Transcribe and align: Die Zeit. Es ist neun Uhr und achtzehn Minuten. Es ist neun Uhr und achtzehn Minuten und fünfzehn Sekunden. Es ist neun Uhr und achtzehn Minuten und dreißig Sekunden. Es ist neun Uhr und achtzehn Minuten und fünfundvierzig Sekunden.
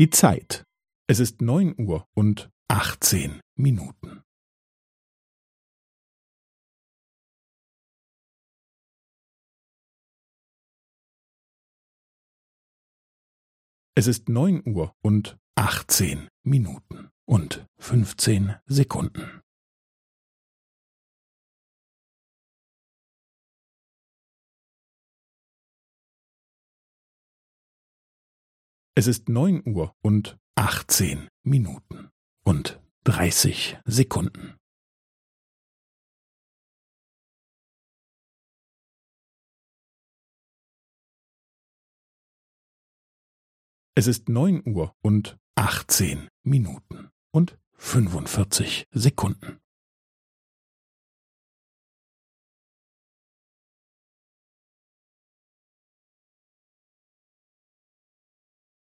Die 0.00 0.08
Zeit. 0.08 0.64
Es 1.10 1.20
ist 1.20 1.42
neun 1.42 1.74
Uhr 1.78 2.08
und 2.14 2.50
achtzehn 2.68 3.42
Minuten. 3.54 4.22
Es 13.94 14.06
ist 14.06 14.30
neun 14.30 14.66
Uhr 14.66 14.94
und 15.02 15.38
achtzehn 15.54 16.30
Minuten 16.44 17.10
und 17.26 17.66
fünfzehn 17.78 18.56
Sekunden. 18.64 19.39
Es 29.00 29.06
ist 29.06 29.30
neun 29.30 29.66
Uhr 29.66 29.96
und 30.02 30.38
achtzehn 30.56 31.30
Minuten 31.42 32.10
und 32.44 32.82
dreißig 33.02 33.78
Sekunden. 33.86 34.58
Es 43.94 44.06
ist 44.06 44.28
neun 44.28 44.62
Uhr 44.68 44.94
und 45.00 45.38
achtzehn 45.54 46.28
Minuten 46.42 47.08
und 47.30 47.58
fünfundvierzig 47.78 48.84
Sekunden. 48.90 49.60